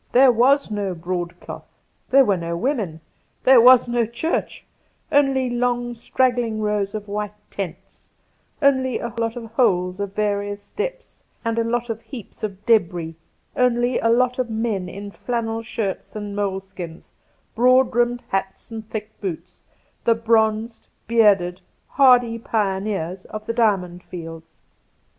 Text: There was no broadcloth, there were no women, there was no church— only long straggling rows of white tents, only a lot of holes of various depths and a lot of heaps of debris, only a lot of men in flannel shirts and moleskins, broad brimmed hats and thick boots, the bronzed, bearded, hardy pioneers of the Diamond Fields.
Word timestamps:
There 0.13 0.31
was 0.31 0.71
no 0.71 0.95
broadcloth, 0.95 1.67
there 2.09 2.25
were 2.25 2.35
no 2.35 2.57
women, 2.57 3.01
there 3.43 3.61
was 3.61 3.87
no 3.87 4.07
church— 4.07 4.65
only 5.11 5.47
long 5.47 5.93
straggling 5.93 6.59
rows 6.59 6.95
of 6.95 7.07
white 7.07 7.35
tents, 7.51 8.09
only 8.63 8.97
a 8.97 9.13
lot 9.19 9.35
of 9.35 9.45
holes 9.51 9.99
of 9.99 10.15
various 10.15 10.71
depths 10.71 11.23
and 11.45 11.59
a 11.59 11.63
lot 11.63 11.91
of 11.91 12.01
heaps 12.01 12.41
of 12.41 12.65
debris, 12.65 13.13
only 13.55 13.99
a 13.99 14.09
lot 14.09 14.39
of 14.39 14.49
men 14.49 14.89
in 14.89 15.11
flannel 15.11 15.61
shirts 15.61 16.15
and 16.15 16.35
moleskins, 16.35 17.11
broad 17.53 17.91
brimmed 17.91 18.23
hats 18.29 18.71
and 18.71 18.89
thick 18.89 19.21
boots, 19.21 19.61
the 20.05 20.15
bronzed, 20.15 20.87
bearded, 21.05 21.61
hardy 21.89 22.39
pioneers 22.39 23.25
of 23.25 23.45
the 23.45 23.53
Diamond 23.53 24.01
Fields. 24.01 24.63